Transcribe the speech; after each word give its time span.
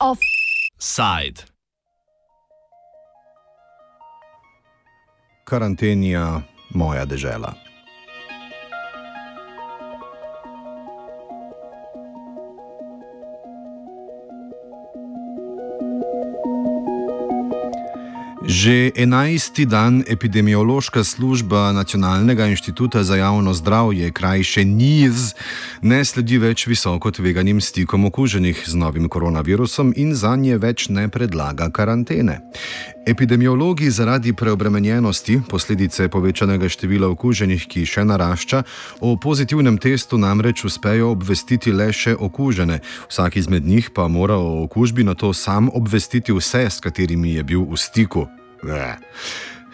Offside. 0.00 1.44
Karantenija, 5.44 6.40
moja 6.74 7.04
dežela. 7.04 7.65
Že 18.56 18.96
enajsti 18.96 19.68
dan 19.68 20.00
epidemiološka 20.08 21.04
služba 21.04 21.76
Nacionalnega 21.76 22.46
inštituta 22.48 23.04
za 23.04 23.16
javno 23.16 23.52
zdravje, 23.52 24.08
krajše 24.10 24.64
NIZ, 24.64 25.36
ne 25.84 26.00
sledi 26.00 26.40
več 26.40 26.64
visoko 26.64 27.12
tveganim 27.12 27.60
stikom 27.60 28.08
okuženih 28.08 28.64
z 28.64 28.72
novim 28.72 29.12
koronavirusom 29.12 29.92
in 29.96 30.16
za 30.16 30.32
nje 30.40 30.56
več 30.56 30.88
ne 30.88 31.04
predlaga 31.12 31.68
karantene. 31.68 32.40
Epidemiologi 33.06 33.90
zaradi 33.90 34.32
preobremenjenosti, 34.32 35.40
posledice 35.48 36.08
povečanega 36.08 36.66
števila 36.66 37.06
okuženih, 37.14 37.68
ki 37.70 37.84
še 37.86 38.02
narašča, 38.02 38.64
o 38.98 39.14
pozitivnem 39.14 39.78
testu 39.78 40.18
namreč 40.18 40.64
uspejo 40.66 41.12
obvestiti 41.14 41.70
le 41.70 41.86
še 41.94 42.16
okužene. 42.18 42.80
Vsak 43.06 43.38
izmed 43.38 43.62
njih 43.62 43.92
pa 43.94 44.08
mora 44.10 44.34
o 44.34 44.64
okužbi 44.64 45.06
na 45.06 45.14
to 45.14 45.30
sam 45.30 45.70
obvestiti 45.70 46.34
vse, 46.34 46.66
s 46.66 46.82
katerimi 46.82 47.36
je 47.38 47.46
bil 47.46 47.62
v 47.70 47.78
stiku. 47.78 48.26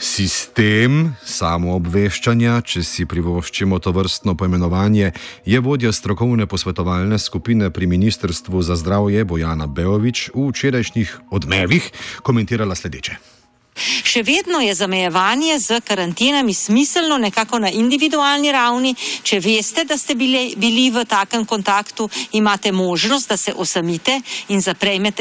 Sistem 0.02 1.12
samoobveščanja, 1.22 2.56
če 2.66 2.80
si 2.82 3.04
privoščimo 3.06 3.78
to 3.78 3.92
vrstno 3.94 4.34
poimenovanje, 4.34 5.12
je 5.46 5.60
vodja 5.62 5.92
strokovne 5.94 6.48
posvetovalne 6.50 7.20
skupine 7.22 7.70
pri 7.70 7.86
Ministrstvu 7.86 8.64
za 8.66 8.74
zdravje 8.74 9.22
Bojana 9.22 9.70
Beovič 9.70 10.32
v 10.34 10.48
včerajšnjih 10.50 11.14
odmevih 11.30 11.86
komentirala 12.26 12.74
sledeče. 12.74 13.41
Še 13.80 14.20
vedno 14.22 14.60
je 14.60 14.74
zamejevanje 14.76 15.56
z 15.58 15.80
karantenami 15.80 16.54
smiselno 16.54 17.16
nekako 17.18 17.58
na 17.58 17.70
individualni 17.70 18.52
ravni. 18.52 18.92
Če 19.24 19.40
veste, 19.40 19.84
da 19.88 19.96
ste 19.98 20.14
bili, 20.14 20.52
bili 20.56 20.90
v 20.92 21.06
takem 21.08 21.46
kontaktu, 21.48 22.08
imate 22.36 22.72
možnost, 22.72 23.28
da 23.32 23.36
se 23.36 23.54
osamite 23.56 24.20
in, 24.48 24.60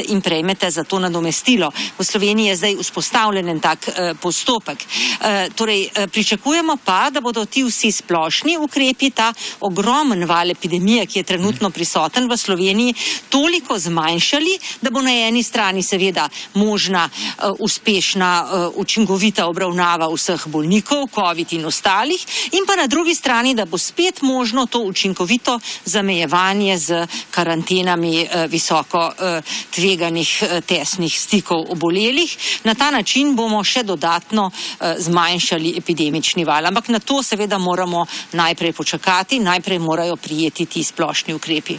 in 0.08 0.20
prejmete 0.20 0.70
za 0.70 0.84
to 0.84 0.98
nadomestilo. 0.98 1.70
V 1.98 2.04
Sloveniji 2.04 2.46
je 2.46 2.56
zdaj 2.56 2.76
vzpostavljen 2.82 3.60
tak 3.60 3.88
eh, 3.88 4.12
postopek. 4.20 4.84
Eh, 4.84 5.48
torej, 5.56 5.88
eh, 5.88 6.06
pričakujemo 6.06 6.76
pa, 6.84 7.10
da 7.10 7.20
bodo 7.20 7.44
ti 7.44 7.64
vsi 7.64 7.92
splošni 7.92 8.58
ukrepi, 8.60 9.10
ta 9.10 9.32
ogromen 9.60 10.24
val 10.28 10.50
epidemije, 10.50 11.06
ki 11.06 11.18
je 11.18 11.30
trenutno 11.32 11.70
prisoten 11.70 12.28
v 12.28 12.36
Sloveniji, 12.36 12.94
toliko 13.28 13.78
zmanjšali, 13.78 14.58
da 14.82 14.90
bo 14.90 15.00
na 15.00 15.10
eni 15.10 15.42
strani 15.42 15.82
seveda 15.82 16.28
možna 16.54 17.08
eh, 17.08 17.48
uspešna 17.58 18.41
uh, 18.42 18.72
učinkovita 18.76 19.46
obravnava 19.46 20.08
vseh 20.12 20.46
bolnikov, 20.46 21.08
COVID 21.14 21.52
in 21.52 21.66
ostalih, 21.66 22.20
in 22.52 22.66
pa 22.66 22.76
na 22.76 22.86
drugi 22.86 23.14
strani, 23.14 23.54
da 23.54 23.64
bo 23.64 23.78
spet 23.78 24.22
možno 24.22 24.66
to 24.66 24.82
učinkovito 24.82 25.58
zamejevanje 25.84 26.78
z 26.78 27.06
karantenami 27.30 28.22
uh, 28.22 28.44
visoko 28.50 28.98
uh, 28.98 29.54
tveganih 29.74 30.42
tesnih 30.66 31.20
stikov 31.20 31.70
obolelih. 31.72 32.36
Na 32.64 32.74
ta 32.74 32.90
način 32.90 33.36
bomo 33.36 33.64
še 33.64 33.82
dodatno 33.82 34.50
zmanjšali 34.98 35.74
epidemični 35.78 36.44
val. 36.44 36.66
Ampak 36.66 36.88
na 36.88 36.98
to 36.98 37.22
seveda 37.22 37.58
moramo 37.58 38.06
najprej 38.32 38.72
počakati, 38.72 39.40
najprej 39.40 39.78
morajo 39.78 40.16
prijeti 40.16 40.66
ti 40.66 40.84
splošni 40.84 41.34
ukrepi. 41.34 41.78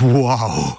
Wow! 0.00 0.78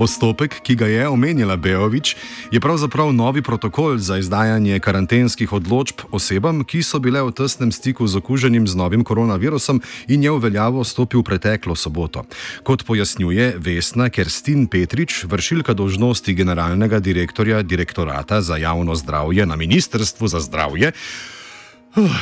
Postopek, 0.00 0.64
ki 0.64 0.80
ga 0.80 0.86
je 0.88 1.04
omenila 1.12 1.60
Beovič, 1.60 2.16
je 2.48 2.56
pravzaprav 2.56 3.12
novi 3.12 3.42
protokol 3.44 4.00
za 4.00 4.16
izdajanje 4.16 4.80
karantenskih 4.80 5.52
odločb 5.52 6.08
osebam, 6.08 6.64
ki 6.64 6.80
so 6.80 6.96
bile 7.04 7.20
v 7.20 7.34
tesnem 7.36 7.68
stiku 7.68 8.08
z 8.08 8.16
okuženim 8.16 8.64
z 8.64 8.80
novim 8.80 9.04
koronavirusom 9.04 9.84
in 10.08 10.24
je 10.24 10.32
v 10.32 10.40
veljavo 10.40 10.80
stopil 10.88 11.20
preteklo 11.20 11.76
soboto. 11.76 12.24
Kot 12.64 12.88
pojasnjuje 12.88 13.60
Vesna 13.60 14.08
Kerstin 14.08 14.72
Petrič, 14.72 15.28
vršilka 15.28 15.76
dožnosti 15.76 16.32
generalnega 16.32 16.96
direktorja 16.96 17.60
direktorata 17.60 18.40
za 18.40 18.56
javno 18.56 18.96
zdravje 18.96 19.44
na 19.44 19.60
Ministrstvu 19.60 20.32
za 20.32 20.40
zdravje, 20.40 20.96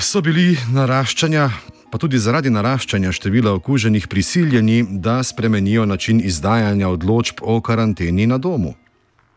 so 0.03 0.19
bili 0.19 0.59
naraščanja 0.75 1.78
pa 1.91 1.99
tudi 1.99 2.19
zaradi 2.19 2.51
naraščanja 2.51 3.13
števila 3.13 3.53
okuženih 3.53 4.09
prisiljeni, 4.09 4.85
da 4.91 5.23
spremenijo 5.23 5.87
način 5.87 6.21
izdajanja 6.25 6.89
odločb 6.89 7.41
o 7.43 7.61
karanteni 7.61 8.27
na 8.27 8.39
domu 8.39 8.75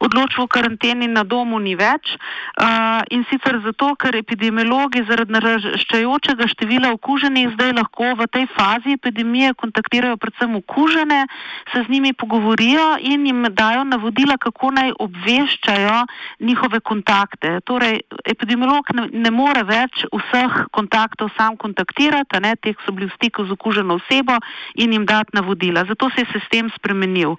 odločbo 0.02 0.44
o 0.44 0.52
karanteni 0.52 1.08
na 1.08 1.24
domu 1.24 1.60
ni 1.60 1.76
več 1.78 2.16
uh, 2.16 3.02
in 3.14 3.24
sicer 3.30 3.60
zato, 3.66 3.94
ker 3.96 4.18
epidemiologi 4.18 5.04
zaradi 5.08 5.36
naraščajočega 5.36 6.48
števila 6.52 6.92
okuženih 6.98 7.54
zdaj 7.56 7.76
lahko 7.78 8.14
v 8.20 8.28
tej 8.34 8.48
fazi 8.56 8.98
epidemije 8.98 9.54
kontaktirajo 9.54 10.18
predvsem 10.18 10.56
okužene, 10.62 11.26
se 11.74 11.84
z 11.86 11.94
njimi 11.94 12.14
pogovorijo 12.14 12.98
in 13.00 13.26
jim 13.26 13.46
dajo 13.54 13.84
navodila, 13.84 14.38
kako 14.42 14.72
naj 14.76 14.94
obveščajo 15.00 16.00
njihove 16.40 16.80
kontakte. 16.80 17.60
Torej, 17.66 18.02
epidemiolog 18.26 18.90
ne, 18.98 19.08
ne 19.14 19.32
more 19.32 19.64
več 19.68 20.06
vseh 20.10 20.66
kontaktov 20.72 21.32
sam 21.38 21.58
kontaktirati, 21.58 22.42
ne, 22.42 22.56
teh 22.58 22.76
so 22.86 22.96
bili 22.96 23.10
v 23.10 23.16
stiku 23.20 23.46
z 23.46 23.54
okuženo 23.58 24.00
osebo 24.02 24.40
in 24.76 24.94
jim 24.94 25.06
dati 25.06 25.38
navodila. 25.38 25.86
Zato 25.86 26.10
se 26.10 26.26
je 26.26 26.34
sistem 26.34 26.72
spremenil. 26.76 27.38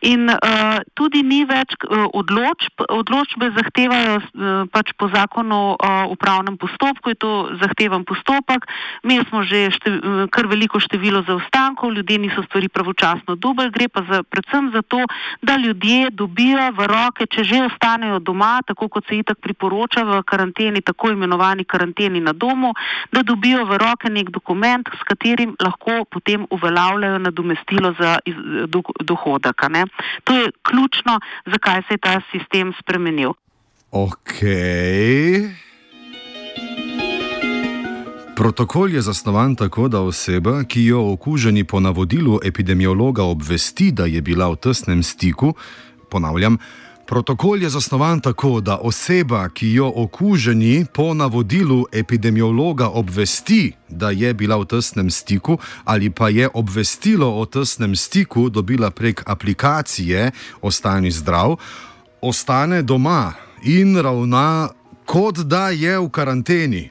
In 0.00 0.28
uh, 0.28 0.84
tudi 0.92 1.22
ni 1.24 1.44
več 1.48 1.72
uh, 1.88 2.04
odločb. 2.12 2.84
Odločbe 2.92 3.48
zahtevajo 3.56 4.16
uh, 4.20 4.68
pač 4.68 4.92
po 4.92 5.08
zakonu 5.08 5.72
o 5.72 5.92
upravnem 6.12 6.58
postopku, 6.60 7.14
je 7.14 7.18
to 7.18 7.32
zahteven 7.62 8.04
postopek. 8.04 8.68
Mi 9.08 9.16
smo 9.24 9.40
že 9.40 9.72
štev, 9.72 9.94
uh, 9.96 10.20
kar 10.28 10.46
veliko 10.52 10.76
število 10.76 11.24
zaostankov, 11.24 11.96
ljudje 11.96 12.18
niso 12.18 12.44
stvari 12.44 12.68
pravočasno 12.68 13.38
dobili, 13.40 13.72
gre 13.72 13.88
pa 13.88 14.04
za, 14.04 14.20
predvsem 14.22 14.68
za 14.74 14.82
to, 14.84 15.00
da 15.40 15.56
ljudje 15.56 16.12
dobijo 16.12 16.68
v 16.76 16.86
roke, 16.92 17.24
če 17.24 17.44
že 17.44 17.64
ostanejo 17.64 18.20
doma, 18.20 18.60
tako 18.68 18.88
kot 18.92 19.08
se 19.08 19.16
itak 19.16 19.40
priporoča 19.40 20.04
v 20.04 20.20
karanteni, 20.28 20.84
tako 20.84 21.14
imenovani 21.16 21.64
karanteni 21.64 22.20
na 22.20 22.36
domu, 22.36 22.74
da 23.12 23.24
dobijo 23.24 23.64
v 23.64 23.80
roke 23.80 24.12
nek 24.12 24.28
dokument, 24.28 24.84
s 24.92 25.02
katerim 25.08 25.56
lahko 25.56 26.04
potem 26.04 26.44
uveljavljajo 26.50 27.18
nadomestilo 27.18 27.94
za 27.96 28.18
iz, 28.28 28.36
do, 28.68 28.84
dohodek. 29.00 29.56
To 30.24 30.34
je 30.34 30.50
ključno, 30.62 31.20
zakaj 31.46 31.82
se 31.88 31.94
je 31.94 31.98
ta 31.98 32.20
sistem 32.32 32.72
spremenil. 32.80 33.32
Ok. 33.90 34.40
Protokol 38.36 38.92
je 38.92 39.00
zasnovan 39.00 39.54
tako, 39.56 39.88
da 39.88 40.00
oseba, 40.00 40.64
ki 40.64 40.84
jo 40.84 41.12
okuženi 41.12 41.64
po 41.64 41.80
navodilu 41.80 42.40
epidemiologa 42.44 43.24
obvesti, 43.24 43.92
da 43.92 44.04
je 44.04 44.20
bila 44.22 44.50
v 44.52 44.56
tesnem 44.56 45.02
stiku, 45.02 45.54
ponavljam, 46.10 46.58
Protokol 47.06 47.62
je 47.62 47.68
zasnovan 47.68 48.20
tako, 48.20 48.60
da 48.60 48.78
oseba, 48.82 49.48
ki 49.48 49.72
jo 49.72 49.92
okuženi 49.96 50.86
po 50.94 51.14
navodilu 51.14 51.86
epidemiologa 51.92 52.88
obvesti, 52.88 53.72
da 53.88 54.10
je 54.10 54.34
bila 54.34 54.56
v 54.56 54.64
tesnem 54.64 55.10
stiku 55.10 55.58
ali 55.84 56.10
pa 56.10 56.28
je 56.28 56.48
obvestilo 56.54 57.40
o 57.40 57.46
tesnem 57.46 57.96
stiku 57.96 58.48
dobila 58.48 58.90
prek 58.90 59.22
aplikacije 59.26 60.30
Ostani 60.62 61.10
zdrav, 61.10 61.56
ostane 62.20 62.82
doma 62.82 63.32
in 63.62 63.96
ravna 63.96 64.68
kot 65.04 65.38
da 65.38 65.70
je 65.70 65.98
v 65.98 66.08
karanteni. 66.10 66.90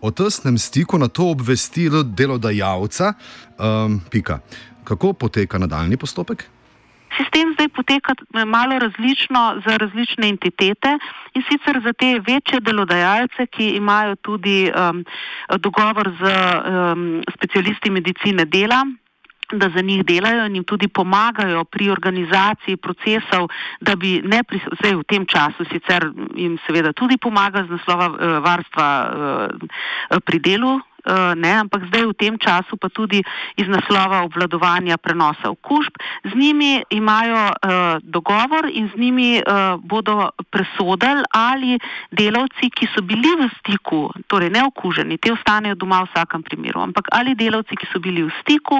O 0.00 0.10
tesnem 0.10 0.58
stiku 0.58 0.98
na 0.98 1.08
to 1.08 1.30
obvestilo 1.30 2.02
delodajalca. 2.02 3.14
Um, 3.58 4.00
Kako 4.84 5.12
poteka 5.12 5.58
nadaljni 5.58 5.96
postopek? 5.96 6.48
Sistem 7.16 7.52
zdaj 7.54 7.68
poteka 7.68 8.14
eh, 8.14 8.44
malo 8.44 8.78
različno 8.78 9.62
za 9.66 9.76
različne 9.76 10.28
entitete 10.28 10.98
in 11.34 11.42
sicer 11.50 11.80
za 11.84 11.92
te 11.92 12.20
večje 12.26 12.60
delodajalce, 12.60 13.46
ki 13.46 13.70
imajo 13.76 14.16
tudi 14.16 14.70
um, 14.70 15.04
dogovor 15.58 16.12
z 16.20 16.22
um, 16.24 17.22
specialisti 17.36 17.90
medicine 17.90 18.44
dela 18.44 18.84
da 19.52 19.68
za 19.68 19.82
njih 19.82 20.04
delajo 20.04 20.46
in 20.46 20.54
jim 20.54 20.64
tudi 20.64 20.88
pomagajo 20.88 21.64
pri 21.64 21.90
organizaciji 21.90 22.76
procesov, 22.76 23.48
da 23.80 23.96
bi 23.96 24.22
ne 24.24 24.42
pri, 24.42 24.60
zdaj 24.80 24.94
v 24.94 25.04
tem 25.04 25.26
času 25.26 25.64
sicer 25.72 26.08
jim 26.36 26.58
seveda 26.66 26.92
tudi 26.92 27.16
pomaga 27.16 27.64
z 27.64 27.76
naslova 27.76 28.08
uh, 28.08 28.16
varstva 28.44 28.88
uh, 29.04 30.18
pri 30.24 30.38
delu 30.38 30.80
ne, 31.36 31.52
ampak 31.66 31.88
zdaj 31.90 32.04
v 32.06 32.14
tem 32.14 32.34
času 32.38 32.76
pa 32.78 32.88
tudi 32.88 33.22
iz 33.56 33.66
naslova 33.68 34.22
obvladovanja 34.26 34.98
prenosa 34.98 35.50
okužb. 35.50 35.98
Z 36.24 36.32
njimi 36.34 36.82
imajo 36.90 37.50
uh, 37.50 37.98
dogovor 38.02 38.70
in 38.70 38.90
z 38.94 38.98
njimi 38.98 39.42
uh, 39.42 39.80
bodo 39.82 40.30
presodili, 40.50 41.24
ali 41.30 41.78
delavci, 42.10 42.70
ki 42.70 42.86
so 42.94 43.02
bili 43.02 43.34
v 43.38 43.50
stiku, 43.58 44.10
torej 44.26 44.50
ne 44.50 44.62
okuženi, 44.66 45.18
te 45.18 45.32
ostanejo 45.32 45.74
doma 45.74 46.02
v 46.04 46.10
vsakem 46.12 46.42
primeru, 46.42 46.80
ampak 46.80 47.10
ali 47.12 47.34
delavci, 47.34 47.76
ki 47.76 47.86
so 47.92 47.98
bili 47.98 48.22
v 48.22 48.30
stiku, 48.40 48.78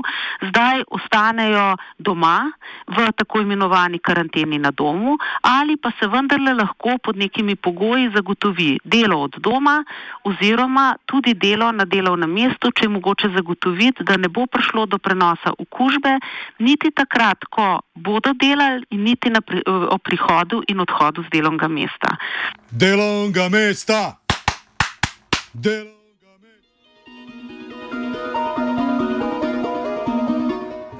zdaj 0.48 0.84
ostanejo 0.90 1.76
doma 1.98 2.52
v 2.86 3.10
tako 3.16 3.40
imenovani 3.40 3.98
karanteni 3.98 4.58
na 4.58 4.70
domu 4.70 5.18
ali 5.42 5.76
pa 5.76 5.92
se 6.00 6.06
vendarle 6.06 6.54
lahko 6.54 6.98
pod 7.02 7.16
nekimi 7.16 7.56
pogoji 7.56 8.10
zagotovi 8.14 8.78
delo 8.84 9.22
od 9.22 9.36
doma 9.38 9.84
oziroma 10.24 10.96
tudi 11.06 11.34
delo 11.34 11.72
na 11.72 11.84
delovnem 12.12 12.30
mestu, 12.30 12.70
če 12.70 12.84
je 12.84 12.92
mogoče 12.92 13.30
zagotoviti, 13.36 14.04
da 14.04 14.16
ne 14.16 14.28
bo 14.28 14.46
prišlo 14.46 14.86
do 14.86 14.98
prenosa 14.98 15.52
okužbe, 15.58 16.18
niti 16.60 16.90
takrat, 16.90 17.44
ko 17.50 17.80
bodo 17.94 18.32
delali 18.34 18.84
in 18.90 19.04
niti 19.04 19.30
na 19.30 19.40
pri, 19.40 19.62
o 19.66 19.98
prihodu 19.98 20.62
in 20.68 20.80
odhodu 20.80 21.24
z 21.24 21.32
delovnega 21.32 21.68
mesta. 21.68 22.16
Delovnega 22.70 23.48
mesta! 23.48 24.00
Delovnega 25.54 26.01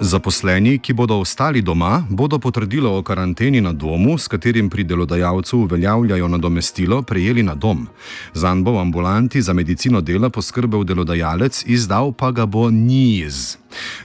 Zaposleni, 0.03 0.79
ki 0.83 0.93
bodo 0.93 1.21
ostali 1.23 1.61
doma, 1.63 2.03
bodo 2.11 2.39
potrdilo 2.39 2.91
o 2.99 3.03
karanteni 3.03 3.61
na 3.61 3.73
domu, 3.73 4.19
s 4.19 4.27
katerim 4.29 4.71
pri 4.71 4.83
delodajalcu 4.85 5.59
uveljavljajo 5.59 6.29
nadomestilo, 6.29 7.03
prejeli 7.03 7.43
na 7.43 7.55
dom. 7.55 7.87
Zan 8.35 8.65
bo 8.65 8.73
v 8.73 8.81
ambulanti 8.81 9.43
za 9.43 9.53
medicino 9.53 10.01
dela 10.01 10.31
poskrbel 10.31 10.83
delodajalec, 10.85 11.63
izdal 11.67 12.11
pa 12.13 12.33
ga 12.35 12.47
bo 12.47 12.67
niz. 12.71 13.57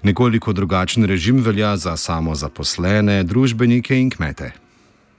Nekoliko 0.04 0.54
drugačen 0.54 1.04
režim 1.04 1.42
velja 1.42 1.74
za 1.78 1.98
samozaposlene, 1.98 3.24
družbenike 3.24 3.98
in 3.98 4.14
kmete. 4.14 4.67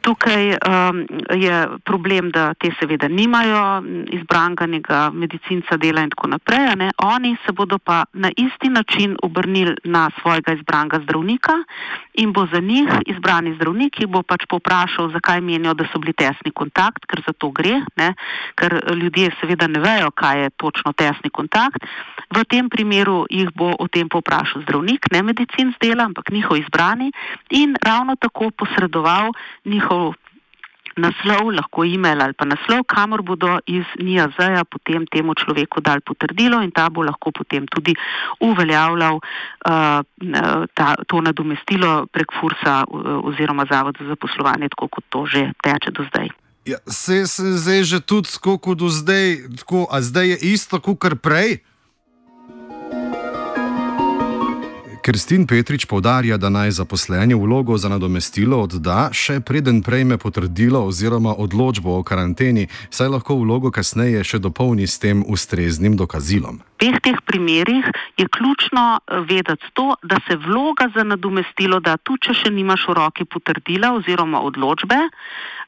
Tukaj 0.01 0.49
um, 0.49 1.07
je 1.35 1.69
problem, 1.85 2.31
da 2.31 2.55
te 2.55 2.71
seveda 2.81 3.09
nimajo 3.09 3.83
izbranega 4.15 5.11
medicinca 5.13 5.77
dela 5.77 6.01
in 6.01 6.11
tako 6.11 6.29
naprej. 6.29 6.77
Ne? 6.77 6.91
Oni 7.05 7.37
se 7.47 7.53
bodo 7.53 7.79
pa 7.79 8.05
na 8.13 8.31
isti 8.37 8.69
način 8.69 9.17
obrnili 9.23 9.75
na 9.85 10.11
svojega 10.21 10.53
izbranega 10.53 11.01
zdravnika 11.03 11.53
in 12.15 12.33
bo 12.33 12.47
za 12.53 12.61
njih 12.61 12.89
izbrani 13.07 13.55
zdravnik, 13.55 13.93
ki 13.95 14.07
bo 14.07 14.23
pač 14.23 14.47
poprašal, 14.49 15.11
zakaj 15.13 15.41
menijo, 15.41 15.75
da 15.75 15.85
so 15.93 15.99
bili 15.99 16.13
tesni 16.13 16.51
kontakt, 16.55 17.07
ker 17.07 17.23
za 17.27 17.33
to 17.33 17.51
gre, 17.51 17.81
ne? 17.97 18.15
ker 18.55 18.81
ljudje 18.95 19.31
seveda 19.41 19.67
ne 19.67 19.81
vejo, 19.81 20.11
kaj 20.11 20.43
je 20.43 20.51
točno 20.51 20.93
tesni 20.93 21.31
kontakt. 21.31 21.85
V 22.31 22.45
tem 22.45 22.69
primeru 22.69 23.27
jih 23.31 23.51
bo 23.55 23.73
o 23.79 23.89
tem 23.89 24.09
poprašal 24.09 24.63
zdravnik, 24.63 25.11
ne 25.13 25.23
medicinc 25.23 25.77
dela, 25.81 26.05
ampak 26.05 26.31
njihov 26.31 26.57
izbrani 26.57 27.13
in 27.51 27.77
ravno 27.83 28.17
tako 28.17 28.51
posredoval 28.51 29.33
njihov 29.65 29.88
naslov, 30.99 31.55
lahko 31.55 31.85
e-mail 31.87 32.21
ali 32.23 32.35
pa 32.35 32.45
naslov, 32.45 32.83
kamor 32.91 33.23
bodo 33.23 33.59
iz 33.71 33.87
NIAZ-ja 34.03 34.67
potem 34.67 35.07
temu 35.07 35.35
človeku 35.39 35.81
dali 35.81 36.03
potrdilo 36.03 36.61
in 36.63 36.75
ta 36.75 36.91
bo 36.91 37.07
lahko 37.07 37.31
potem 37.31 37.67
tudi 37.71 37.95
uveljavljal 38.43 39.21
uh, 39.23 40.03
ta, 40.75 40.89
to 41.07 41.23
nadomestilo 41.23 42.11
prek 42.11 42.35
FURSA 42.41 42.85
uh, 42.85 43.23
oziroma 43.31 43.67
Zavoda 43.71 44.05
za 44.05 44.17
poslovanje, 44.17 44.69
tako 44.75 44.89
kot 44.89 45.05
to 45.09 45.27
že 45.27 45.53
teče 45.63 45.95
do 45.95 46.05
zdaj. 46.11 46.29
Ja, 46.69 46.77
se 46.87 47.25
je 47.73 47.85
že 47.85 48.01
tudi 48.01 48.29
tako 48.29 48.59
kot 48.59 48.79
do 48.79 48.89
zdaj, 48.93 49.49
tako, 49.63 49.87
a 49.91 50.03
zdaj 50.03 50.29
je 50.29 50.39
isto 50.53 50.81
kot 50.81 51.23
prej? 51.23 51.63
Kristin 55.09 55.47
Petrič 55.47 55.87
povdarja, 55.89 56.37
da 56.37 56.51
naj 56.53 56.71
zaposleni 56.71 57.35
vlogo 57.35 57.79
za 57.81 57.89
nadomestilo 57.89 58.59
odda, 58.61 59.09
še 59.09 59.39
preden 59.41 59.81
prejme 59.81 60.19
potrdilo 60.21 60.83
oziroma 60.85 61.33
odločbo 61.33 61.95
o 61.97 62.03
karanteni, 62.05 62.67
saj 62.93 63.09
lahko 63.15 63.39
vlogo 63.41 63.71
kasneje 63.73 64.21
še 64.21 64.37
dopolni 64.37 64.85
s 64.85 65.01
tem 65.01 65.25
ustreznim 65.25 65.97
dokazilom. 65.97 66.61
V 66.85 67.01
teh 67.01 67.17
primerih 67.25 67.89
je 68.21 68.29
ključno 68.29 68.85
eh, 69.01 69.25
vedeti 69.25 69.73
to, 69.73 69.97
da 70.05 70.21
se 70.29 70.37
vloga 70.37 70.91
za 70.93 71.09
nadomestilo 71.09 71.81
da 71.81 71.97
tudi, 71.97 72.29
če 72.29 72.37
še 72.45 72.53
nimaš 72.53 72.85
v 72.91 73.01
roki 73.01 73.25
potrdila 73.25 73.97
oziroma 73.97 74.45
odločbe. 74.45 75.09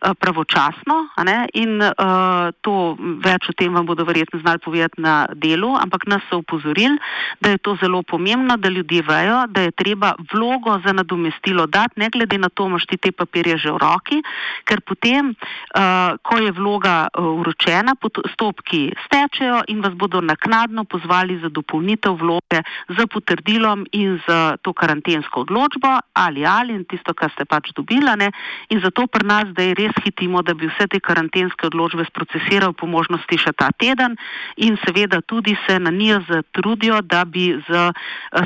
Eh, 0.00 0.14
pravočasno 0.17 1.12
in 1.52 1.76
uh, 1.76 2.49
to 2.64 2.97
več 3.20 3.50
o 3.50 3.52
tem 3.52 3.75
vam 3.75 3.85
bodo 3.85 4.06
verjetno 4.08 4.38
znali 4.41 4.58
povedati 4.64 4.97
na 4.97 5.26
delu, 5.37 5.75
ampak 5.76 6.06
nas 6.08 6.25
so 6.31 6.38
upozorili, 6.41 6.97
da 7.41 7.50
je 7.52 7.58
to 7.58 7.76
zelo 7.76 8.00
pomembno, 8.02 8.56
da 8.56 8.69
ljudje 8.73 9.02
vejo, 9.05 9.44
da 9.52 9.61
je 9.61 9.75
treba 9.76 10.14
vlogo 10.32 10.79
za 10.87 10.94
nadomestilo 10.97 11.67
dati, 11.67 12.00
ne 12.00 12.08
glede 12.08 12.38
na 12.38 12.49
to, 12.49 12.67
imaš 12.67 12.87
ti 12.88 12.97
te 12.97 13.12
papirje 13.12 13.58
že 13.58 13.75
v 13.76 13.76
roki, 13.82 14.23
ker 14.64 14.81
potem, 14.81 15.35
uh, 15.35 16.17
ko 16.25 16.41
je 16.41 16.52
vloga 16.56 17.12
uročena, 17.20 17.93
postopki 18.00 18.88
stečejo 19.05 19.67
in 19.69 19.85
vas 19.85 19.93
bodo 19.93 20.25
naknadno 20.25 20.85
pozvali 20.85 21.37
za 21.44 21.52
dopolnitev 21.52 22.17
vloge 22.17 22.64
z 22.88 23.05
potrdilom 23.05 23.85
in 23.93 24.17
z 24.25 24.56
to 24.64 24.73
karantensko 24.73 25.44
odločbo 25.44 25.93
ali 26.17 26.47
ali 26.47 26.73
in 26.73 26.88
tisto, 26.88 27.12
kar 27.12 27.29
ste 27.37 27.44
pač 27.44 27.75
dobila. 27.76 28.17
Ne? 28.17 28.32
In 28.73 28.81
zato 28.81 29.05
pri 29.06 29.29
nas 29.29 29.52
zdaj 29.52 29.75
res 29.76 29.89
res 29.90 30.04
hitimo, 30.04 30.42
da 30.42 30.54
bi 30.54 30.66
vse 30.66 30.87
te 30.87 31.00
karantenske 31.00 31.66
odločbe 31.66 32.04
sprocesiral 32.08 32.72
po 32.72 32.87
možnosti 32.87 33.38
še 33.38 33.52
ta 33.52 33.70
teden 33.72 34.16
in 34.56 34.76
seveda 34.84 35.20
tudi 35.20 35.56
se 35.66 35.78
na 35.78 35.90
njih 35.90 36.22
zatrudijo, 36.28 37.02
da 37.02 37.25
bi 37.25 37.54
z 37.69 37.70
eh, 37.70 37.92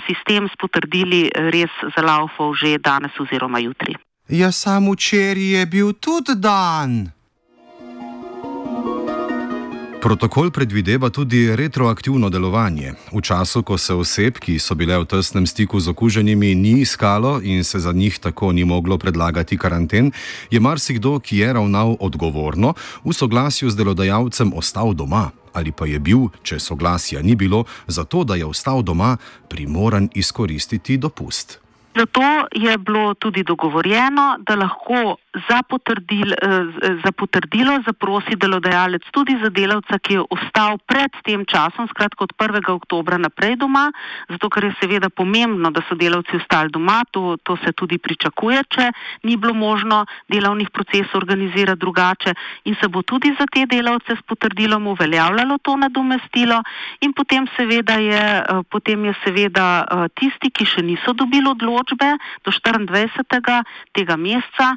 sistem 0.06 0.48
s 0.48 0.56
potrdili 0.56 1.30
res 1.34 1.70
zalaufal 1.96 2.54
že 2.54 2.78
danes 2.78 3.12
oziroma 3.20 3.58
jutri. 3.58 3.96
Ja, 4.28 4.52
samo 4.52 4.92
včeraj 4.92 5.60
je 5.60 5.66
bil 5.66 5.92
tudi 5.92 6.34
dan. 6.36 7.13
Protokol 10.04 10.50
predvideva 10.52 11.08
tudi 11.08 11.48
retroaktivno 11.56 12.28
delovanje. 12.28 12.92
V 13.08 13.24
času, 13.24 13.62
ko 13.64 13.78
se 13.80 13.94
oseb, 13.96 14.36
ki 14.36 14.58
so 14.60 14.76
bile 14.76 14.98
v 15.00 15.08
tesnem 15.08 15.48
stiku 15.48 15.80
z 15.80 15.88
okuženimi, 15.96 16.52
ni 16.52 16.84
iskalo 16.84 17.40
in 17.40 17.64
se 17.64 17.80
za 17.80 17.88
njih 17.92 18.20
tako 18.20 18.52
ni 18.52 18.68
moglo 18.68 18.98
predlagati 19.00 19.56
karanten, 19.56 20.12
je 20.52 20.60
marsikdo, 20.60 21.16
ki 21.24 21.40
je 21.40 21.52
ravnal 21.52 21.96
odgovorno, 22.04 22.74
v 23.00 23.16
soglasju 23.16 23.72
z 23.72 23.80
delodajalcem 23.80 24.52
ostal 24.52 24.92
doma. 24.92 25.32
Ali 25.56 25.72
pa 25.72 25.88
je 25.88 25.96
bil, 25.96 26.28
če 26.44 26.60
soglasja 26.60 27.24
ni 27.24 27.32
bilo, 27.32 27.64
zato 27.88 28.28
da 28.28 28.36
je 28.36 28.44
ostal 28.44 28.84
doma, 28.84 29.16
primoran 29.48 30.12
izkoristiti 30.12 31.00
dopust. 31.00 31.63
Zato 31.96 32.22
je 32.52 32.78
bilo 32.78 33.14
tudi 33.14 33.42
dogovorjeno, 33.42 34.36
da 34.46 34.54
lahko 34.54 35.16
za, 35.48 35.62
potrdil, 35.62 36.32
eh, 36.32 36.36
za 37.04 37.12
potrdilo 37.12 37.78
zaprosi 37.86 38.36
delodajalec 38.36 39.02
tudi 39.10 39.38
za 39.42 39.50
delavca, 39.50 39.98
ki 39.98 40.14
je 40.14 40.22
ostal 40.30 40.78
pred 40.86 41.10
tem 41.22 41.44
časom, 41.46 41.86
skratka 41.88 42.24
od 42.24 42.32
1. 42.38 42.70
oktobra 42.74 43.18
naprej 43.18 43.56
doma, 43.56 43.92
zato 44.28 44.50
ker 44.50 44.64
je 44.64 44.74
seveda 44.80 45.08
pomembno, 45.08 45.70
da 45.70 45.82
so 45.88 45.94
delavci 45.94 46.36
ostali 46.36 46.70
doma, 46.70 47.04
to, 47.10 47.36
to 47.42 47.56
se 47.64 47.72
tudi 47.72 47.98
pričakuje, 47.98 48.62
če 48.68 48.90
ni 49.22 49.36
bilo 49.36 49.54
možno 49.54 50.06
delovnih 50.28 50.70
procesov 50.70 51.22
organizirati 51.22 51.80
drugače 51.80 52.34
in 52.64 52.74
se 52.80 52.88
bo 52.88 53.02
tudi 53.02 53.34
za 53.38 53.46
te 53.46 53.66
delavce 53.66 54.16
s 54.18 54.22
potrdilom 54.26 54.86
uveljavljalo 54.86 55.58
to 55.62 55.76
nadomestilo 55.76 56.62
in 57.00 57.12
potem 57.12 57.46
seveda 57.56 57.94
je, 57.94 58.24
eh, 58.42 58.62
potem 58.70 59.04
je 59.04 59.14
seveda 59.24 59.66
eh, 59.84 60.08
tisti, 60.18 60.50
ki 60.50 60.66
še 60.66 60.82
niso 60.82 61.12
dobili 61.12 61.46
odločbe 61.50 61.83
do 62.44 62.50
24. 62.50 63.62
tega 63.92 64.16
meseca, 64.16 64.74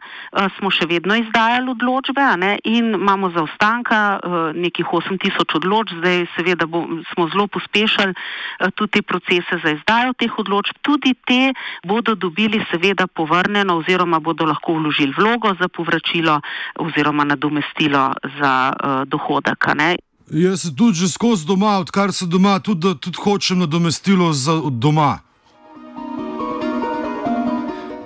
smo 0.58 0.72
še 0.72 0.88
vedno 0.90 1.16
izdajali 1.16 1.72
odločbe 1.72 2.24
ne, 2.38 2.58
in 2.64 2.94
imamo 2.96 3.30
zaostanka 3.32 4.00
uh, 4.18 4.36
nekih 4.56 4.86
8000 4.86 5.56
odločb, 5.60 6.00
zdaj 6.02 6.26
seveda 6.36 6.68
bo, 6.68 6.84
smo 7.14 7.28
zelo 7.32 7.48
pospešili 7.48 8.14
uh, 8.14 8.72
tudi 8.76 9.00
te 9.00 9.02
procese 9.02 9.60
za 9.64 9.76
izdajo 9.78 10.14
teh 10.18 10.34
odločb, 10.38 10.80
tudi 10.82 11.14
te 11.28 11.54
bodo 11.88 12.16
dobili 12.16 12.62
seveda 12.72 13.08
povrnjeno 13.08 13.78
oziroma 13.78 14.20
bodo 14.20 14.46
lahko 14.46 14.78
vložili 14.80 15.14
vlogo 15.18 15.56
za 15.60 15.68
povračilo 15.68 16.42
oziroma 16.76 17.24
nadomestilo 17.24 18.12
za 18.40 18.54
uh, 18.74 19.04
dohodek. 19.08 19.66
Jaz 20.28 20.62
sem 20.62 20.76
tudi 20.76 21.00
že 21.00 21.08
skozi 21.08 21.48
doma, 21.48 21.80
odkar 21.80 22.12
sem 22.12 22.28
doma, 22.28 22.60
tudi, 22.60 22.92
tudi 23.00 23.16
hočem 23.16 23.64
nadomestilo 23.64 24.34
za 24.34 24.60
doma. 24.72 25.27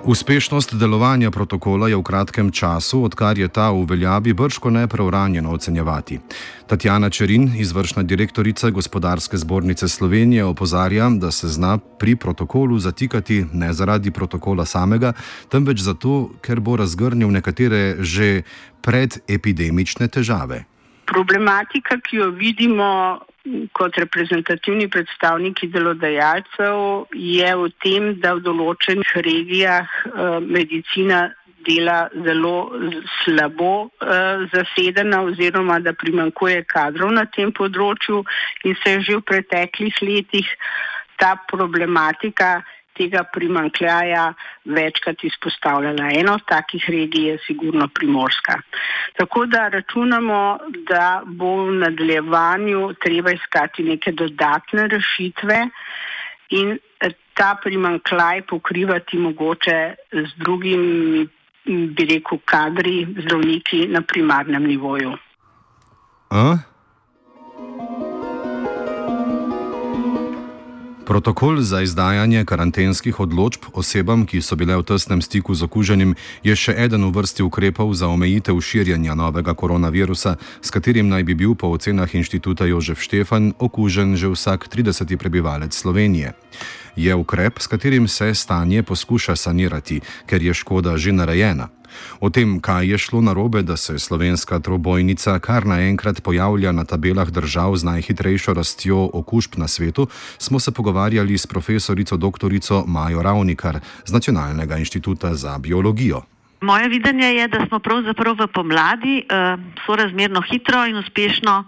Uspešnost 0.04 0.74
delovanja 0.74 1.30
protokola 1.30 1.86
je 1.88 1.94
v 1.96 2.02
kratkem 2.02 2.50
času, 2.50 3.04
odkar 3.06 3.38
je 3.38 3.46
ta 3.48 3.70
v 3.70 3.84
veljavi, 3.86 4.32
brško 4.34 4.70
ne 4.70 4.88
preuranjeno 4.90 5.52
ocenjevati. 5.54 6.18
Tatjana 6.66 7.10
Čerin, 7.10 7.52
izvršna 7.56 8.02
direktorica 8.02 8.70
Gospodarske 8.70 9.36
zbornice 9.36 9.88
Slovenije, 9.88 10.44
opozarja, 10.44 11.06
da 11.10 11.30
se 11.30 11.48
zna 11.48 11.78
pri 11.78 12.16
protokolu 12.16 12.78
zatikati 12.78 13.44
ne 13.52 13.72
zaradi 13.72 14.10
protokola 14.10 14.66
samega, 14.66 15.12
temveč 15.48 15.78
zato, 15.78 16.30
ker 16.42 16.60
bo 16.60 16.76
razgrnil 16.76 17.30
nekatere 17.30 18.02
že 18.02 18.42
predepidemične 18.82 20.08
težave. 20.08 20.64
Problematika, 21.06 22.00
ki 22.02 22.16
jo 22.16 22.30
vidimo 22.30 23.20
kot 23.74 23.96
reprezentativni 23.98 24.88
predstavniki 24.90 25.68
delodajalcev 25.72 27.12
je 27.18 27.54
v 27.58 27.70
tem, 27.82 28.10
da 28.22 28.36
v 28.38 28.44
določenih 28.46 29.14
regijah 29.26 29.88
uh, 30.06 30.38
medicina 30.38 31.28
dela 31.66 32.08
zelo 32.24 32.72
slabo 33.22 33.72
uh, 33.86 34.46
zasedena 34.54 35.22
oziroma 35.26 35.78
da 35.82 35.94
primankuje 35.94 36.64
kadrov 36.70 37.12
na 37.14 37.26
tem 37.26 37.52
področju 37.54 38.22
in 38.66 38.78
se 38.82 38.96
je 38.96 39.02
že 39.08 39.18
v 39.18 39.26
preteklih 39.30 40.02
letih 40.02 40.48
ta 41.18 41.36
problematika 41.50 42.62
tega 42.96 43.24
primankljaja 43.32 44.34
večkrat 44.64 45.24
izpostavljala. 45.24 46.10
Ena 46.18 46.34
od 46.34 46.46
takih 46.46 46.84
regij 46.88 47.28
je 47.28 47.38
sigurno 47.46 47.88
Primorska. 47.94 48.60
Tako 49.16 49.46
da 49.46 49.68
računamo, 49.68 50.58
da 50.88 51.22
bo 51.26 51.56
v 51.64 51.74
nadaljevanju 51.84 52.94
treba 53.02 53.32
iskati 53.32 53.82
neke 53.82 54.12
dodatne 54.12 54.88
rešitve 54.88 55.68
in 56.50 56.78
ta 57.34 57.56
primankljaj 57.62 58.42
pokrivati 58.42 59.18
mogoče 59.18 59.94
z 60.12 60.28
drugimi 60.36 61.28
bi 61.64 62.04
rekel, 62.04 62.38
kadri, 62.44 63.06
zdravniki 63.22 63.86
na 63.88 64.02
primarnem 64.02 64.66
nivoju. 64.66 65.12
A? 66.30 66.56
Protokol 71.12 71.60
za 71.60 71.84
izdajanje 71.84 72.44
karantenskih 72.48 73.20
odločb 73.20 73.68
osebam, 73.76 74.24
ki 74.24 74.40
so 74.40 74.56
bile 74.56 74.78
v 74.80 74.82
tesnem 74.88 75.20
stiku 75.20 75.52
z 75.52 75.68
okuženim, 75.68 76.14
je 76.40 76.56
še 76.56 76.72
eden 76.72 77.04
v 77.04 77.12
vrsti 77.12 77.44
ukrepov 77.44 77.92
za 77.92 78.08
omejitev 78.08 78.56
širjenja 78.56 79.12
novega 79.12 79.52
koronavirusa, 79.52 80.40
s 80.64 80.72
katerim 80.72 81.12
naj 81.12 81.28
bi 81.28 81.36
bil 81.36 81.52
po 81.52 81.68
ocenah 81.68 82.08
inštituta 82.08 82.64
Jožef 82.64 83.04
Štefan 83.04 83.52
okužen 83.60 84.16
že 84.16 84.32
vsak 84.32 84.72
30. 84.72 85.04
prebivalec 85.20 85.76
Slovenije 85.76 86.32
je 86.96 87.14
ukrep, 87.14 87.60
s 87.60 87.66
katerim 87.66 88.08
se 88.08 88.34
stanje 88.34 88.82
poskuša 88.82 89.36
sanirati, 89.36 90.00
ker 90.26 90.42
je 90.42 90.54
škoda 90.54 90.96
že 90.96 91.12
narejena. 91.12 91.68
O 92.20 92.30
tem, 92.30 92.60
kaj 92.60 92.90
je 92.90 92.98
šlo 92.98 93.20
narobe, 93.20 93.62
da 93.62 93.76
se 93.76 93.98
slovenska 93.98 94.58
trobojnica 94.58 95.38
kar 95.38 95.66
naenkrat 95.66 96.22
pojavlja 96.22 96.72
na 96.72 96.84
tabelah 96.84 97.30
držav 97.30 97.76
z 97.76 97.84
najhitrejšo 97.84 98.54
rastjo 98.54 99.10
okužb 99.12 99.56
na 99.56 99.68
svetu, 99.68 100.08
smo 100.38 100.60
se 100.60 100.72
pogovarjali 100.72 101.38
s 101.38 101.46
profesorico 101.46 102.16
dr. 102.16 102.52
Majo 102.86 103.22
Ravnikar 103.22 103.80
z 104.04 104.12
Nacionalnega 104.12 104.76
inštituta 104.76 105.34
za 105.34 105.58
biologijo. 105.58 106.22
Moje 106.62 106.88
videnje 106.88 107.26
je, 107.26 107.48
da 107.48 107.66
smo 107.66 107.78
pravzaprav 107.78 108.36
v 108.38 108.46
pomladi 108.46 109.24
uh, 109.26 109.58
sorazmerno 109.86 110.42
hitro 110.42 110.86
in 110.86 110.96
uspešno 110.96 111.64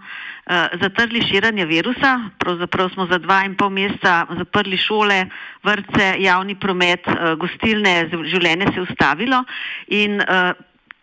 zatrli 0.81 1.21
širanje 1.25 1.65
virusa. 1.65 2.19
Pravzaprav 2.37 2.89
smo 2.93 3.07
za 3.09 3.17
dva 3.17 3.41
in 3.45 3.55
pol 3.57 3.69
meseca 3.69 4.25
zaprli 4.37 4.77
šole, 4.77 5.25
vrtce, 5.63 6.15
javni 6.21 6.55
promet, 6.55 7.07
uh, 7.07 7.33
gostilne, 7.41 8.09
življenje 8.11 8.69
se 8.69 8.79
je 8.79 8.85
ustavilo 8.85 9.43
in 9.87 10.21
uh, 10.21 10.53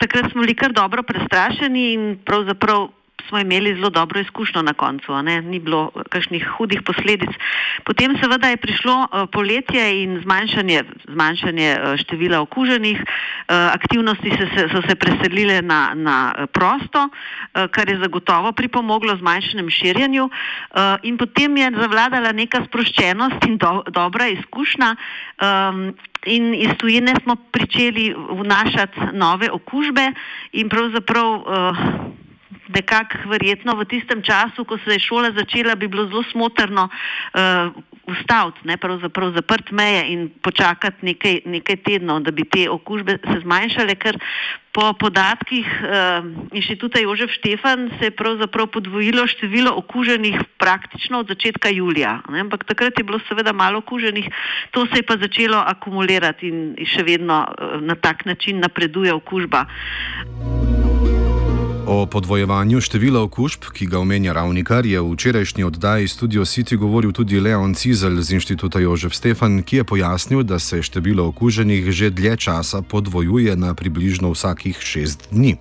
takrat 0.02 0.30
smo 0.32 0.42
bili 0.42 0.54
kar 0.54 0.72
dobro 0.72 1.02
prestrašeni 1.02 1.92
in 1.92 2.18
pravzaprav 2.26 2.88
smo 3.28 3.38
imeli 3.38 3.74
zelo 3.74 3.90
dobro 3.90 4.20
izkušnjo 4.20 4.62
na 4.62 4.72
koncu, 4.72 5.22
ne? 5.22 5.40
ni 5.42 5.58
bilo 5.58 5.90
kakšnih 6.08 6.46
hudih 6.56 6.82
posledic. 6.82 7.30
Potem 7.84 8.16
seveda 8.20 8.48
je 8.48 8.56
prišlo 8.56 8.94
uh, 8.94 9.28
poletje 9.32 10.02
in 10.02 10.20
zmanjšanje, 10.22 10.82
zmanjšanje 11.08 11.68
uh, 11.76 11.96
števila 11.96 12.40
okuženih, 12.40 13.00
uh, 13.00 13.54
aktivnosti 13.74 14.30
se, 14.30 14.48
se, 14.54 14.68
so 14.72 14.82
se 14.88 14.94
preselile 14.94 15.62
na, 15.62 15.92
na 15.94 16.46
prosto, 16.52 17.08
kar 17.52 17.88
je 17.88 17.98
zagotovo 17.98 18.52
pripomoglo 18.52 19.16
zmanjšanjem 19.16 19.70
širjenju 19.70 20.28
in 21.02 21.16
potem 21.18 21.56
je 21.56 21.70
zavladala 21.80 22.32
neka 22.32 22.62
sproščenost 22.64 23.44
in 23.46 23.58
do, 23.58 23.82
dobra 23.90 24.28
izkušnja. 24.28 24.96
Um, 25.42 25.92
In 26.26 26.54
iz 26.54 26.70
tujine 26.78 27.14
smo 27.22 27.36
pričeli 27.36 28.14
vnašati 28.30 29.00
nove 29.12 29.50
okužbe, 29.50 30.12
in 30.52 30.68
pravzaprav 30.68 31.32
uh, 31.34 31.76
nekako 32.68 33.28
verjetno 33.28 33.74
v 33.76 33.84
tistem 33.84 34.22
času, 34.22 34.64
ko 34.64 34.78
se 34.78 34.96
je 34.96 35.02
šola 35.02 35.32
začela, 35.36 35.74
bi 35.74 35.88
bilo 35.88 36.06
zelo 36.06 36.22
smotrno 36.30 36.88
uh, 36.88 37.72
ustaviti, 38.06 38.58
ne 38.64 38.76
pravzaprav 38.76 39.32
zaprt 39.34 39.70
meje 39.70 40.02
in 40.12 40.30
počakati 40.42 41.06
nekaj, 41.06 41.40
nekaj 41.46 41.76
tednov, 41.86 42.22
da 42.26 42.30
bi 42.30 42.44
te 42.44 42.68
okužbe 42.70 43.18
se 43.22 43.40
zmanjšale, 43.42 43.94
ker 43.94 44.18
po 44.72 44.92
podatkih 44.98 45.66
uh, 45.66 46.26
inštituta 46.52 47.00
Jožef 47.00 47.30
Štefan 47.30 47.90
se 47.98 48.08
je 48.08 48.16
pravzaprav 48.16 48.66
podvojilo 48.66 49.26
število 49.26 49.74
okuženih 49.76 50.40
praktično 50.58 51.20
od 51.20 51.28
začetka 51.28 51.68
julija. 51.68 52.20
Ne? 52.28 52.40
Ampak 52.40 52.64
takrat 52.64 52.98
je 52.98 53.04
bilo 53.04 53.20
seveda 53.28 53.52
malo 53.52 53.78
okuženih, 53.78 54.28
to 54.70 54.86
se 54.86 55.02
je 55.02 55.06
pa 55.06 55.16
začelo 55.16 55.62
akumulirati 55.66 56.48
in 56.48 56.74
še 56.86 57.04
vedno 57.06 57.44
uh, 57.46 57.80
na 57.82 57.94
tak 57.94 58.24
način 58.24 58.60
napreduje 58.60 59.12
okužba. 59.12 59.66
O 61.92 62.06
podvojevanju 62.06 62.80
števila 62.80 63.20
okužb, 63.20 63.66
ki 63.76 63.86
ga 63.86 63.98
omenja 64.00 64.32
ravnikar, 64.32 64.86
je 64.88 65.00
v 65.00 65.10
včerajšnji 65.12 65.64
oddaji 65.64 66.08
Studio 66.08 66.44
City 66.48 66.76
govoril 66.80 67.12
tudi 67.12 67.40
Leon 67.40 67.74
Cizel 67.74 68.16
z 68.22 68.32
inštituta 68.32 68.80
Jožef 68.80 69.12
Stefan, 69.12 69.60
ki 69.62 69.76
je 69.76 69.84
pojasnil, 69.84 70.40
da 70.42 70.58
se 70.58 70.80
število 70.82 71.26
okuženih 71.28 71.90
že 71.92 72.08
dlje 72.10 72.36
časa 72.36 72.80
podvojuje 72.82 73.56
na 73.56 73.74
približno 73.74 74.32
vsakih 74.32 74.80
šest 74.80 75.28
dni. 75.32 75.56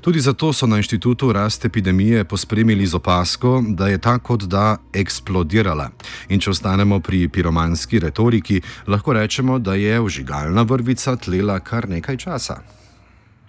Tudi 0.00 0.24
zato 0.24 0.52
so 0.52 0.66
na 0.66 0.80
inštitutu 0.80 1.32
rast 1.32 1.64
epidemije 1.64 2.24
pospremili 2.24 2.86
z 2.86 2.94
opasko, 2.94 3.60
da 3.68 3.88
je 3.92 3.98
ta 3.98 4.18
kot 4.18 4.48
da 4.48 4.78
eksplodirala. 4.94 5.90
In 6.28 6.40
če 6.40 6.50
ostanemo 6.50 7.00
pri 7.00 7.28
piromanski 7.28 8.00
retoriki, 8.00 8.62
lahko 8.86 9.12
rečemo, 9.12 9.58
da 9.58 9.74
je 9.74 10.00
vžigalna 10.00 10.62
vrvica 10.62 11.16
tlela 11.16 11.60
kar 11.60 11.88
nekaj 11.88 12.16
časa. 12.16 12.62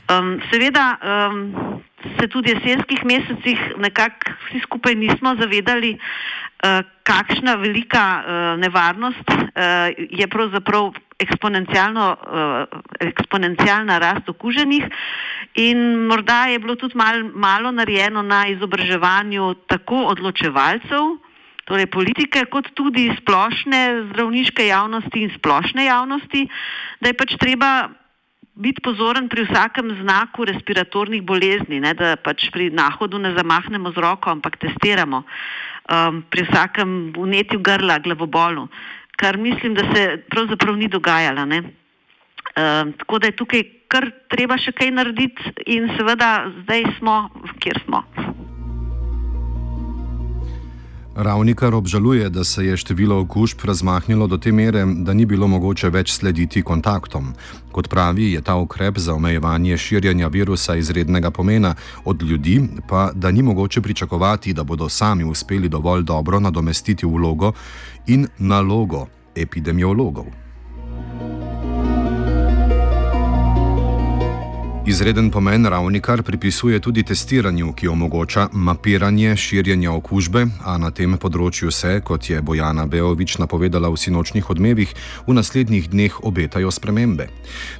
Um, 0.10 0.42
seveda 0.52 0.98
um, 1.06 1.80
se 2.20 2.28
tudi 2.28 2.52
jesenskih 2.52 3.06
mesecih 3.06 3.60
nekako 3.78 4.32
vsi 4.48 4.60
skupaj 4.64 4.96
nismo 4.96 5.36
zavedali, 5.36 5.94
uh, 5.96 6.00
kakšna 7.04 7.56
velika 7.56 8.20
uh, 8.20 8.24
nevarnost 8.60 9.30
uh, 9.30 9.36
je 9.96 10.28
pravzaprav 10.28 10.94
eksponencialna 11.20 14.00
rast 14.00 14.30
okuženih. 14.30 14.84
In 15.56 16.08
morda 16.08 16.46
je 16.48 16.60
bilo 16.60 16.76
tudi 16.76 16.96
mal, 16.96 17.24
malo 17.34 17.72
narejeno 17.72 18.22
na 18.22 18.48
izobraževanju 18.48 19.54
tako 19.68 19.96
odločevalcev, 20.14 21.18
torej 21.66 21.88
politike, 21.92 22.46
kot 22.50 22.68
tudi 22.74 23.12
splošne 23.18 24.04
zdravniške 24.10 24.68
javnosti 24.68 25.22
in 25.22 25.32
splošne 25.36 25.86
javnosti, 25.86 26.48
da 27.02 27.08
je 27.12 27.18
pač 27.18 27.36
treba 27.38 27.90
biti 28.60 28.84
pozoren 28.84 29.30
pri 29.32 29.48
vsakem 29.48 29.92
znaku 30.02 30.46
respiratornih 30.46 31.24
bolezni, 31.24 31.80
ne, 31.80 31.94
da 31.96 32.16
pač 32.20 32.50
pri 32.52 32.70
nahodu 32.76 33.20
ne 33.20 33.32
zamahnemo 33.38 33.92
z 33.96 34.04
roko, 34.04 34.34
ampak 34.36 34.60
testiramo 34.60 35.24
um, 35.24 36.22
pri 36.30 36.44
vsakem 36.50 37.14
vnetju 37.16 37.62
grla, 37.64 38.00
glavobolu, 38.04 38.68
kar 39.20 39.40
mislim, 39.40 39.74
da 39.80 39.88
se 39.94 40.24
pravzaprav 40.30 40.76
ni 40.76 40.92
dogajalo. 40.92 41.48
Um, 41.50 42.94
tako 43.00 43.20
da 43.20 43.32
je 43.32 43.40
tukaj 43.40 43.64
kar 43.90 44.12
treba 44.30 44.58
še 44.62 44.76
kaj 44.76 44.92
narediti 44.94 45.56
in 45.74 45.90
seveda 45.98 46.50
zdaj 46.62 46.86
smo, 47.00 47.16
kjer 47.64 47.82
smo. 47.88 48.04
Ravnikar 51.22 51.76
obžaluje, 51.76 52.30
da 52.30 52.44
se 52.44 52.66
je 52.66 52.78
število 52.78 53.20
okužb 53.20 53.58
razmahnilo 53.64 54.28
do 54.28 54.38
te 54.38 54.52
mere, 54.52 54.86
da 54.86 55.14
ni 55.14 55.26
bilo 55.26 55.48
mogoče 55.48 55.90
več 55.90 56.14
slediti 56.16 56.64
kontaktom. 56.64 57.34
Kot 57.76 57.90
pravi, 57.92 58.32
je 58.32 58.42
ta 58.42 58.56
ukrep 58.56 58.98
za 58.98 59.14
omejevanje 59.14 59.78
širjanja 59.78 60.28
virusa 60.28 60.78
izrednega 60.80 61.32
pomena, 61.32 61.76
od 62.06 62.24
ljudi 62.24 62.62
pa, 62.88 63.12
da 63.14 63.32
ni 63.32 63.44
mogoče 63.44 63.82
pričakovati, 63.82 64.54
da 64.54 64.64
bodo 64.64 64.90
sami 64.90 65.24
uspeli 65.24 65.70
dovolj 65.70 66.04
dobro 66.04 66.40
nadomestiti 66.40 67.06
vlogo 67.06 67.52
in 68.08 68.28
nalogo 68.38 69.08
epidemiologov. 69.36 70.49
Izreden 74.90 75.30
pomen 75.30 75.66
ravnikar 75.66 76.24
pripisuje 76.24 76.80
tudi 76.80 77.04
testiranju, 77.04 77.74
ki 77.74 77.88
omogoča 77.88 78.48
mapiranje 78.52 79.36
širjenja 79.38 79.92
okužbe, 79.94 80.46
a 80.66 80.78
na 80.82 80.90
tem 80.90 81.14
področju 81.14 81.70
se, 81.70 81.92
kot 82.02 82.26
je 82.26 82.40
Bojana 82.42 82.88
Beovič 82.90 83.36
napovedala 83.38 83.92
v 83.94 84.00
sinočnih 84.02 84.48
odmevih, 84.50 84.96
v 85.28 85.36
naslednjih 85.38 85.92
dneh 85.92 86.16
obetajo 86.26 86.72
spremembe. 86.74 87.28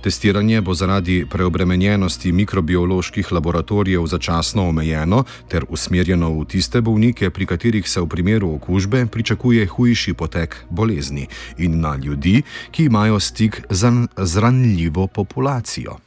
Testiranje 0.06 0.62
bo 0.62 0.76
zaradi 0.78 1.24
preobremenjenosti 1.26 2.30
mikrobioloških 2.30 3.32
laboratorijev 3.34 4.06
začasno 4.06 4.68
omejeno 4.70 5.24
ter 5.50 5.66
usmerjeno 5.66 6.30
v 6.36 6.46
tiste 6.46 6.84
bolnike, 6.86 7.32
pri 7.34 7.48
katerih 7.50 7.90
se 7.90 8.04
v 8.06 8.12
primeru 8.12 8.52
okužbe 8.60 9.08
pričakuje 9.10 9.66
hujši 9.66 10.14
potek 10.14 10.60
bolezni 10.70 11.26
in 11.58 11.82
na 11.82 11.96
ljudi, 11.98 12.44
ki 12.70 12.86
imajo 12.86 13.18
stik 13.20 13.64
z 13.72 14.38
ranljivo 14.46 15.08
populacijo. 15.08 15.98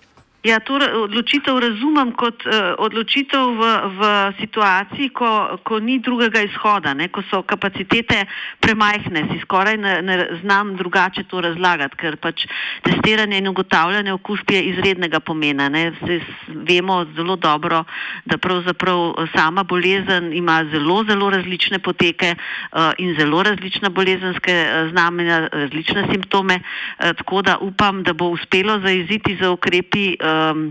Ja, 0.43 0.59
to 0.59 0.75
odločitev 0.75 1.55
razumem 1.63 2.09
kot 2.19 2.43
uh, 2.51 2.75
odločitev 2.83 3.53
v, 3.55 3.67
v 3.95 4.01
situaciji, 4.43 5.13
ko, 5.15 5.55
ko 5.63 5.79
ni 5.79 6.01
drugega 6.03 6.43
izhoda, 6.43 6.97
ne? 6.99 7.07
ko 7.15 7.23
so 7.31 7.45
kapacitete 7.47 8.25
premajhne. 8.59 9.23
Si 9.31 9.39
skoraj 9.45 9.79
ne, 9.79 9.93
ne 10.03 10.17
znam 10.41 10.75
drugače 10.75 11.23
to 11.31 11.45
razlagati, 11.47 11.95
ker 11.95 12.19
pač 12.19 12.49
testiranje 12.83 13.39
in 13.39 13.47
ugotavljanje 13.53 14.17
okužb 14.19 14.51
je 14.51 14.65
izrednega 14.73 15.21
pomena. 15.23 15.71
Se, 16.03 16.19
vemo 16.51 17.05
zelo 17.15 17.39
dobro, 17.39 17.85
da 18.27 18.35
pravzaprav 18.35 19.31
sama 19.37 19.63
bolezen 19.63 20.33
ima 20.35 20.65
zelo, 20.75 21.05
zelo 21.07 21.31
različne 21.31 21.79
poteke 21.79 22.35
uh, 22.35 22.91
in 22.99 23.15
zelo 23.15 23.45
različna 23.47 23.95
bolezenske 23.95 24.59
znamenja, 24.91 25.47
različne 25.53 26.09
simptome. 26.11 26.59
Uh, 26.59 27.15
tako 27.15 27.47
da 27.47 27.59
upam, 27.63 28.03
da 28.03 28.13
bo 28.13 28.35
uspelo 28.35 28.81
zaiziti 28.83 29.39
za 29.39 29.55
ukrepi. 29.55 30.17
Uh, 30.19 30.32
um, 30.33 30.67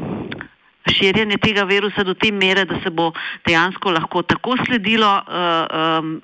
širjenje 0.89 1.37
tega 1.37 1.63
virusa 1.69 2.03
do 2.03 2.13
te 2.13 2.31
mere, 2.31 2.65
da 2.65 2.79
se 2.83 2.89
bo 2.89 3.11
dejansko 3.47 3.91
lahko 3.91 4.23
tako 4.23 4.57
sledilo 4.65 5.11
uh, 5.21 5.99
um, 6.01 6.15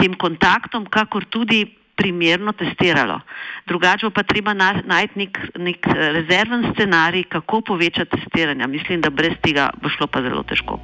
tem 0.00 0.14
kontaktom, 0.14 0.86
kakor 0.90 1.26
tudi 1.30 1.64
primerno 1.96 2.52
testiralo. 2.56 3.20
Drugače 3.68 4.10
pa 4.10 4.22
treba 4.22 4.54
najti 4.54 5.18
nek, 5.18 5.38
nek 5.58 5.86
rezerven 6.16 6.72
scenarij, 6.72 7.28
kako 7.30 7.60
povečati 7.60 8.16
testiranje. 8.16 8.66
Mislim, 8.66 9.00
da 9.00 9.10
brez 9.10 9.36
tega 9.42 9.70
bo 9.82 9.92
šlo 9.92 10.06
pa 10.06 10.22
zelo 10.22 10.42
težko. 10.42 10.80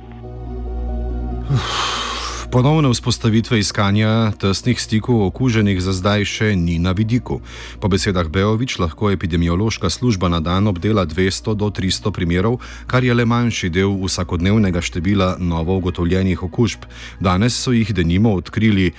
Uf. 1.49 2.08
Ponovne 2.49 2.89
vzpostavitve 2.89 3.61
iskanja 3.61 4.33
tesnih 4.41 4.81
stikov 4.81 5.21
okuženih 5.27 5.83
za 5.85 5.93
zdaj 5.93 6.25
še 6.25 6.57
ni 6.57 6.79
na 6.81 6.97
vidiku. 6.97 7.45
Po 7.77 7.93
besedah 7.93 8.25
Beovič 8.33 8.81
lahko 8.81 9.13
epidemiološka 9.13 9.93
služba 9.93 10.33
na 10.33 10.41
dan 10.41 10.65
obdela 10.65 11.05
200 11.05 11.53
do 11.53 11.69
300 11.69 12.09
primerov, 12.09 12.65
kar 12.89 13.05
je 13.05 13.13
le 13.13 13.29
manjši 13.29 13.69
del 13.69 13.93
vsakodnevnega 14.01 14.81
števila 14.81 15.37
novo 15.37 15.77
ugotovljenih 15.77 16.41
okužb. 16.49 16.89
Danes 17.21 17.53
so 17.53 17.77
jih 17.77 17.93
denimo 17.93 18.33
odkrili 18.41 18.97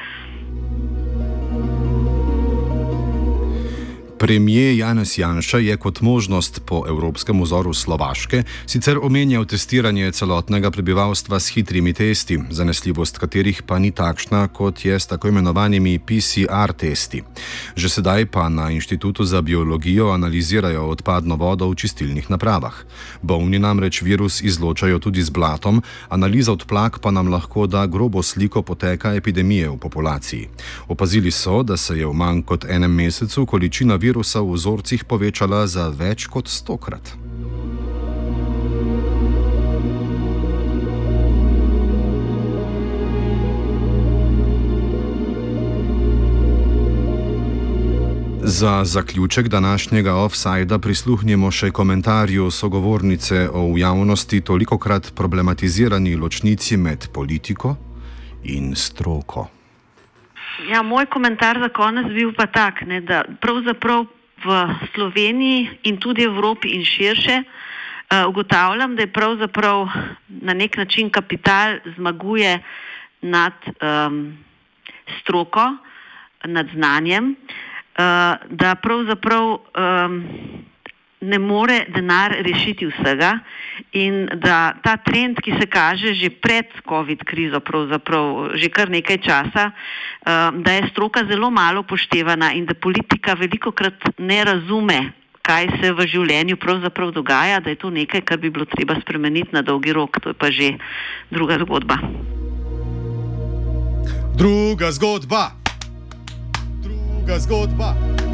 Premijer 4.18 4.76
Janez 4.76 5.18
Janša 5.18 5.59
je 5.59 5.76
kot 5.76 6.00
možnost 6.00 6.62
po 6.66 6.85
evropskem 6.88 7.42
vzoru 7.42 7.74
Slovaške 7.74 8.42
sicer 8.66 8.98
omenjal 9.02 9.44
testiranje 9.44 10.12
celotnega 10.12 10.70
prebivalstva 10.70 11.40
s 11.40 11.52
hitrimi 11.52 11.92
testi, 11.92 12.38
zanesljivost 12.50 13.18
katerih 13.18 13.62
pa 13.62 13.79
ni 13.79 13.90
takšna, 13.90 14.48
kot 14.48 14.85
je 14.85 15.00
s 15.00 15.07
tako 15.07 15.29
imenovanimi 15.29 15.98
PCR 15.98 16.72
testi. 16.72 17.22
Že 17.76 17.88
sedaj 17.88 18.26
pa 18.26 18.48
na 18.48 18.70
Inštitutu 18.70 19.24
za 19.24 19.42
biologijo 19.42 20.09
analizirajo 20.09 20.87
odpadno 20.88 21.37
vodo 21.37 21.68
v 21.68 21.74
čistilnih 21.74 22.31
napravah. 22.31 22.74
Bolni 23.22 23.59
namreč 23.59 24.02
virus 24.02 24.40
izločajo 24.40 24.98
tudi 24.98 25.22
z 25.22 25.31
blatom, 25.31 25.83
analiza 26.09 26.52
odplak 26.52 26.98
pa 26.98 27.11
nam 27.11 27.29
lahko 27.29 27.66
da 27.66 27.87
grobo 27.87 28.22
sliko 28.22 28.62
poteka 28.62 29.14
epidemije 29.14 29.68
v 29.68 29.76
populaciji. 29.76 30.48
Opazili 30.88 31.31
so, 31.31 31.62
da 31.62 31.76
se 31.76 31.98
je 31.98 32.07
v 32.07 32.12
manj 32.12 32.42
kot 32.42 32.64
enem 32.64 32.94
mesecu 32.94 33.46
količina 33.46 33.94
virusa 33.94 34.05
virusa 34.06 34.40
v 34.40 34.54
vzorcih 34.54 35.04
povečala 35.04 35.66
za 35.66 35.90
več 35.90 36.30
kot 36.30 36.48
stokrat. 36.48 37.16
Za 48.46 48.84
zaključek 48.84 49.48
današnjega 49.48 50.14
offsajda 50.14 50.78
prisluhnimo 50.78 51.50
še 51.50 51.72
komentarju 51.74 52.46
sogovornice 52.50 53.48
o 53.50 53.64
v 53.72 53.80
javnosti 53.82 54.40
toliko 54.40 54.78
krat 54.78 55.10
problematizirani 55.18 56.14
ločnici 56.16 56.76
med 56.76 57.08
politiko 57.12 57.74
in 58.44 58.74
stroko. 58.78 59.55
Ja, 60.66 60.83
moj 60.83 61.07
komentar 61.07 61.59
za 61.62 61.68
konec 61.68 62.07
bil 62.11 62.33
pa 62.35 62.46
tak, 62.50 62.83
ne, 62.83 62.98
da 63.00 63.22
pravzaprav 63.40 64.07
v 64.42 64.48
Sloveniji 64.94 65.68
in 65.87 65.98
tudi 66.02 66.26
Evropi 66.26 66.74
in 66.74 66.83
širše 66.85 67.37
uh, 67.42 68.26
ugotavljam, 68.26 68.96
da 68.96 69.02
je 69.02 69.12
pravzaprav 69.12 69.87
na 70.29 70.55
nek 70.55 70.76
način 70.76 71.11
kapital 71.11 71.79
zmaguje 71.96 72.59
nad 73.22 73.52
um, 73.62 74.38
stroko, 75.20 75.76
nad 76.44 76.66
znanjem, 76.74 77.31
uh, 77.31 78.35
da 78.50 78.74
pravzaprav 78.83 79.44
um, 79.46 80.24
ne 81.20 81.38
more 81.38 81.87
denar 81.88 82.35
rešiti 82.44 82.87
vsega 82.87 83.38
in 83.92 84.26
da 84.35 84.76
ta 84.83 84.96
trend, 84.96 85.40
ki 85.40 85.57
se 85.61 85.66
kaže 85.66 86.14
že 86.14 86.31
pred 86.31 86.68
COVID 86.88 87.24
krizo, 87.24 87.61
pravzaprav 87.61 88.52
že 88.55 88.68
kar 88.68 88.90
nekaj 88.90 89.18
časa, 89.18 89.70
eh, 89.70 90.50
da 90.61 90.72
je 90.72 90.88
stroka 90.92 91.24
zelo 91.24 91.50
malo 91.50 91.83
poštevana 91.83 92.52
in 92.52 92.66
da 92.66 92.74
politika 92.74 93.35
veliko 93.35 93.72
krat 93.72 94.18
ne 94.18 94.44
razume, 94.44 95.12
kaj 95.46 95.68
se 95.81 95.92
v 95.92 96.07
življenju 96.07 96.57
pravzaprav 96.57 97.12
dogaja, 97.14 97.61
da 97.61 97.70
je 97.70 97.79
to 97.79 97.90
nekaj, 97.90 98.20
kar 98.26 98.38
bi 98.42 98.50
bilo 98.50 98.66
treba 98.66 98.98
spremeniti 99.00 99.55
na 99.55 99.62
dolgi 99.62 99.92
rok, 99.92 100.20
to 100.20 100.35
je 100.35 100.35
pa 100.35 100.50
že 100.50 100.74
druga 101.31 101.59
zgodba. 101.62 101.96
Druga 104.37 104.92
zgodba. 104.92 105.57
Druga 106.83 107.38
zgodba. 107.40 108.25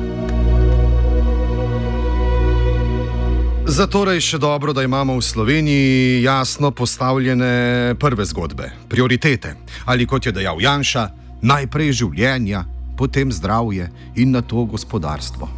Zatorej 3.72 4.20
še 4.20 4.36
dobro, 4.36 4.74
da 4.76 4.82
imamo 4.84 5.14
v 5.16 5.24
Sloveniji 5.24 6.22
jasno 6.22 6.70
postavljene 6.76 7.94
prve 7.96 8.24
zgodbe, 8.28 8.68
prioritete. 8.88 9.54
Ali 9.88 10.04
kot 10.04 10.26
je 10.28 10.32
dejal 10.36 10.60
Janša, 10.60 11.06
najprej 11.40 11.94
življenja, 12.02 12.66
potem 13.00 13.32
zdravje 13.32 13.88
in 14.20 14.36
na 14.36 14.44
to 14.44 14.66
gospodarstvo. 14.68 15.48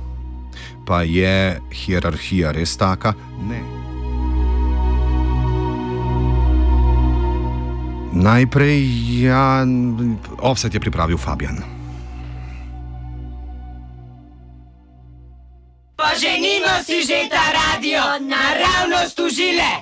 Pa 0.87 1.03
je 1.03 1.59
hierarhija 1.75 2.55
res 2.55 2.79
taka? 2.79 3.17
Ne. 3.51 3.59
Najprej, 8.15 8.79
ja, 9.27 9.67
offset 10.39 10.71
je 10.71 10.87
pripravil 10.87 11.19
Fabian. 11.19 11.74
Si 16.85 17.01
že 17.07 17.29
ta 17.33 17.41
radio 17.53 18.03
naravnost 18.21 19.19
užile. 19.19 19.81